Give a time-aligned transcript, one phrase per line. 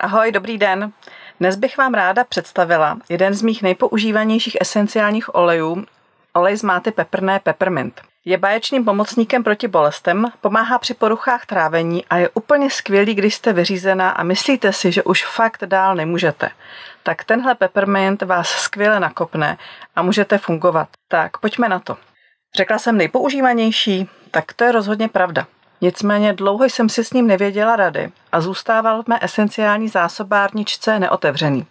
[0.00, 0.92] Ahoj, dobrý den.
[1.40, 5.84] Dnes bych vám ráda představila jeden z mých nejpoužívanějších esenciálních olejů,
[6.32, 8.00] olej z máty peprné peppermint.
[8.24, 13.52] Je báječným pomocníkem proti bolestem, pomáhá při poruchách trávení a je úplně skvělý, když jste
[13.52, 16.50] vyřízená a myslíte si, že už fakt dál nemůžete.
[17.02, 19.58] Tak tenhle peppermint vás skvěle nakopne
[19.96, 20.88] a můžete fungovat.
[21.08, 21.96] Tak pojďme na to.
[22.56, 25.46] Řekla jsem nejpoužívanější, tak to je rozhodně pravda.
[25.80, 31.66] Nicméně dlouho jsem si s ním nevěděla rady a zůstával v mé esenciální zásobárničce neotevřený.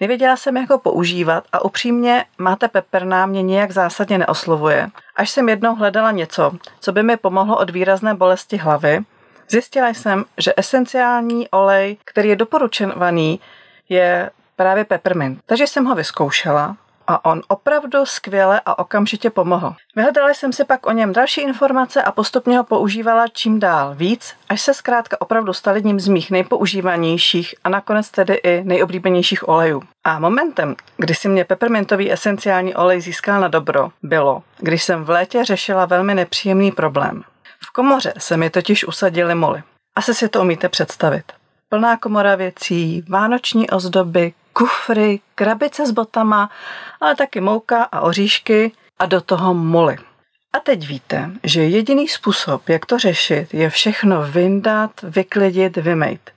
[0.00, 4.88] Nevěděla jsem, jak ho používat a upřímně máte peperná mě nějak zásadně neoslovuje.
[5.16, 9.00] Až jsem jednou hledala něco, co by mi pomohlo od výrazné bolesti hlavy,
[9.48, 13.40] zjistila jsem, že esenciální olej, který je doporučovaný,
[13.88, 15.40] je právě peppermint.
[15.46, 16.76] Takže jsem ho vyzkoušela
[17.08, 19.74] a on opravdu skvěle a okamžitě pomohl.
[19.96, 24.34] Vyhledala jsem si pak o něm další informace a postupně ho používala čím dál víc,
[24.48, 29.82] až se zkrátka opravdu stal jedním z mých nejpoužívanějších a nakonec tedy i nejoblíbenějších olejů.
[30.04, 35.10] A momentem, kdy si mě peppermintový esenciální olej získal na dobro, bylo, když jsem v
[35.10, 37.22] létě řešila velmi nepříjemný problém.
[37.60, 39.62] V komoře se mi totiž usadily moly.
[39.96, 41.32] Asi si to umíte představit.
[41.68, 46.50] Plná komora věcí, vánoční ozdoby, kufry, krabice s botama,
[47.00, 49.96] ale taky mouka a oříšky a do toho moly.
[50.52, 56.30] A teď víte, že jediný způsob, jak to řešit, je všechno vyndat, vyklidit, vymejt.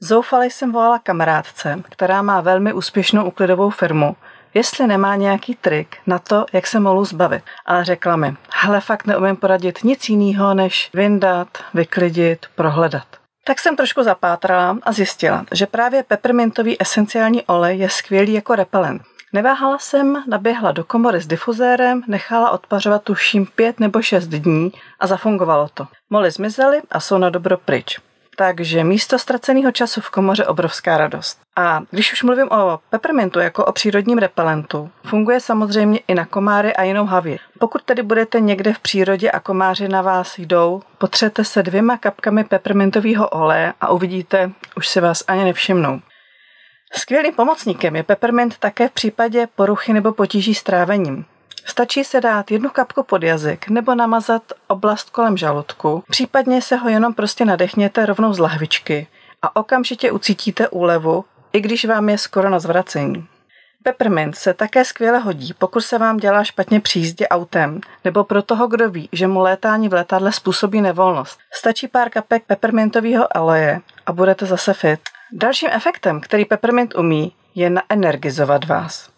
[0.00, 4.16] Zoufale jsem volala kamarádce, která má velmi úspěšnou uklidovou firmu,
[4.54, 7.42] jestli nemá nějaký trik na to, jak se molu zbavit.
[7.66, 13.19] Ale řekla mi, hele, fakt neumím poradit nic jiného, než vyndat, vyklidit, prohledat.
[13.50, 19.02] Tak jsem trošku zapátrala a zjistila, že právě peppermintový esenciální olej je skvělý jako repelent.
[19.32, 25.06] Neváhala jsem, naběhla do komory s difuzérem, nechala odpařovat tuším pět nebo šest dní a
[25.06, 25.86] zafungovalo to.
[26.10, 27.98] Moly zmizely a jsou na dobro pryč
[28.40, 31.40] takže místo ztraceného času v komoře obrovská radost.
[31.56, 36.76] A když už mluvím o peppermintu jako o přírodním repelentu, funguje samozřejmě i na komáry
[36.76, 37.40] a jinou havěť.
[37.58, 42.44] Pokud tedy budete někde v přírodě a komáři na vás jdou, potřete se dvěma kapkami
[42.44, 46.00] peppermintového oleje a uvidíte, už si vás ani nevšimnou.
[46.92, 51.24] Skvělým pomocníkem je peppermint také v případě poruchy nebo potíží s trávením.
[51.66, 56.88] Stačí se dát jednu kapku pod jazyk nebo namazat oblast kolem žaludku, případně se ho
[56.88, 59.06] jenom prostě nadechněte rovnou z lahvičky
[59.42, 63.26] a okamžitě ucítíte úlevu, i když vám je skoro na zvracení.
[63.82, 68.42] Peppermint se také skvěle hodí, pokud se vám dělá špatně při jízdě autem, nebo pro
[68.42, 71.40] toho, kdo ví, že mu létání v letadle způsobí nevolnost.
[71.52, 75.00] Stačí pár kapek peppermintového aleje a budete zase fit.
[75.32, 79.08] Dalším efektem, který peppermint umí, je naenergizovat vás.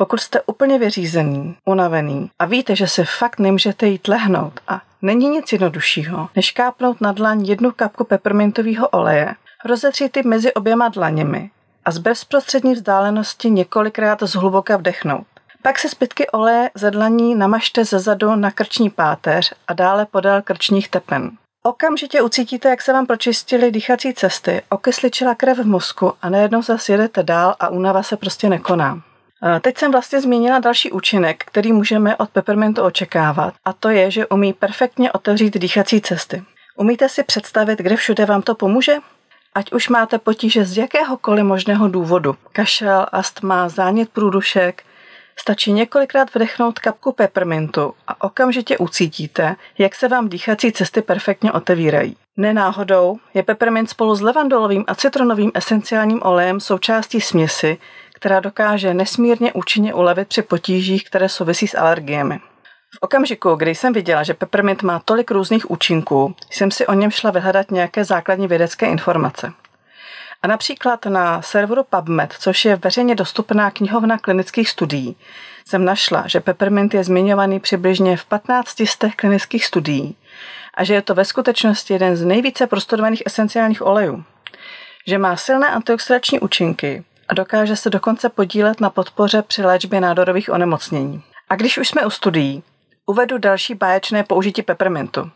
[0.00, 5.28] Pokud jste úplně vyřízený, unavený a víte, že se fakt nemůžete jít lehnout a není
[5.28, 9.34] nic jednoduššího, než kápnout na dlaň jednu kapku peppermintového oleje,
[9.64, 11.50] rozetřít ji mezi oběma dlaněmi
[11.84, 15.26] a z bezprostřední vzdálenosti několikrát zhluboka vdechnout.
[15.62, 20.42] Pak se zbytky oleje ze dlaní namažte ze zadu na krční páteř a dále podél
[20.42, 21.30] krčních tepen.
[21.62, 26.92] Okamžitě ucítíte, jak se vám pročistily dýchací cesty, okysličila krev v mozku a najednou zase
[26.92, 29.02] jedete dál a únava se prostě nekoná.
[29.60, 34.26] Teď jsem vlastně zmínila další účinek, který můžeme od peppermintu očekávat, a to je, že
[34.26, 36.42] umí perfektně otevřít dýchací cesty.
[36.76, 38.96] Umíte si představit, kde všude vám to pomůže?
[39.54, 44.82] Ať už máte potíže z jakéhokoliv možného důvodu, kašel, astma, zánět průdušek,
[45.36, 52.16] stačí několikrát vdechnout kapku peppermintu a okamžitě ucítíte, jak se vám dýchací cesty perfektně otevírají.
[52.36, 57.78] Nenáhodou je peppermint spolu s levandolovým a citronovým esenciálním olejem součástí směsi,
[58.20, 62.40] která dokáže nesmírně účinně ulevit při potížích, které souvisí s alergiemi.
[62.94, 67.10] V okamžiku, kdy jsem viděla, že peppermint má tolik různých účinků, jsem si o něm
[67.10, 69.52] šla vyhledat nějaké základní vědecké informace.
[70.42, 75.16] A například na serveru PubMed, což je veřejně dostupná knihovna klinických studií,
[75.66, 80.16] jsem našla, že peppermint je zmiňovaný přibližně v 15 z klinických studií
[80.74, 84.24] a že je to ve skutečnosti jeden z nejvíce prostudovaných esenciálních olejů.
[85.06, 90.50] Že má silné antioxidační účinky, a dokáže se dokonce podílet na podpoře při léčbě nádorových
[90.50, 91.22] onemocnění.
[91.48, 92.62] A když už jsme u studií,
[93.06, 95.30] uvedu další báječné použití peppermintu.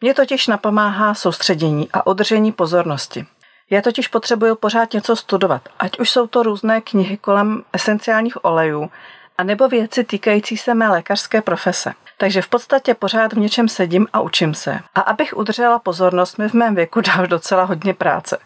[0.00, 3.26] Mně totiž napomáhá soustředění a udržení pozornosti.
[3.70, 8.90] Já totiž potřebuju pořád něco studovat, ať už jsou to různé knihy kolem esenciálních olejů,
[9.38, 11.92] a nebo věci týkající se mé lékařské profese.
[12.18, 14.80] Takže v podstatě pořád v něčem sedím a učím se.
[14.94, 18.38] A abych udržela pozornost, mi v mém věku dá docela hodně práce.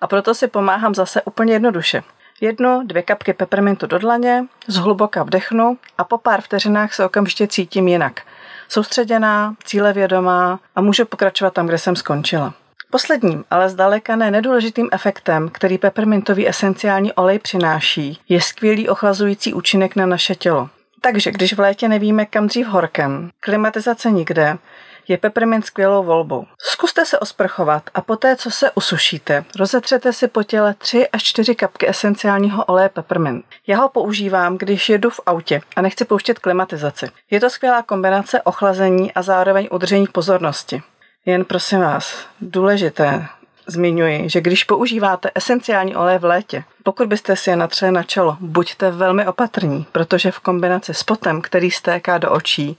[0.00, 2.02] A proto si pomáhám zase úplně jednoduše.
[2.40, 7.88] Jednu, dvě kapky peppermintu do dlaně, zhluboka vdechnu a po pár vteřinách se okamžitě cítím
[7.88, 8.20] jinak.
[8.68, 12.54] Soustředěná, cílevědomá a můžu pokračovat tam, kde jsem skončila.
[12.90, 19.96] Posledním, ale zdaleka ne nedůležitým efektem, který peppermintový esenciální olej přináší, je skvělý ochlazující účinek
[19.96, 20.68] na naše tělo.
[21.00, 24.58] Takže když v létě nevíme kam dřív horkem, klimatizace nikde,
[25.08, 26.46] je peppermint skvělou volbou.
[26.60, 31.54] Zkuste se osprchovat a poté, co se usušíte, rozetřete si po těle 3 až 4
[31.54, 33.44] kapky esenciálního oleje peppermint.
[33.66, 37.06] Já ho používám, když jedu v autě a nechci pouštět klimatizaci.
[37.30, 40.82] Je to skvělá kombinace ochlazení a zároveň udržení pozornosti.
[41.26, 43.26] Jen prosím vás, důležité,
[43.66, 48.36] zmiňuji, že když používáte esenciální olej v létě, pokud byste si je natřeli na čelo,
[48.40, 52.78] buďte velmi opatrní, protože v kombinaci s potem, který stéká do očí,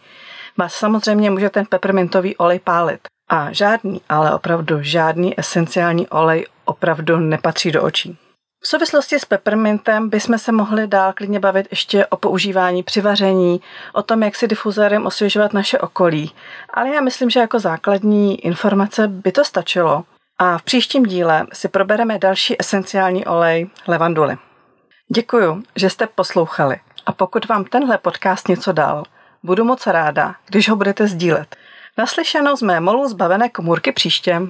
[0.60, 3.00] vás samozřejmě může ten peppermintový olej pálit.
[3.30, 8.18] A žádný, ale opravdu žádný esenciální olej opravdu nepatří do očí.
[8.62, 13.62] V souvislosti s peppermintem bychom se mohli dál klidně bavit ještě o používání při vaření,
[13.94, 16.32] o tom, jak si difuzérem osvěžovat naše okolí.
[16.74, 20.04] Ale já myslím, že jako základní informace by to stačilo.
[20.38, 24.38] A v příštím díle si probereme další esenciální olej levanduly.
[25.16, 26.80] Děkuju, že jste poslouchali.
[27.06, 29.04] A pokud vám tenhle podcast něco dal,
[29.44, 31.56] budu moc ráda, když ho budete sdílet.
[31.98, 34.42] Naslyšenou z mé molu zbavené komůrky příště.